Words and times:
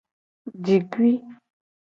Jikui. 0.65 1.13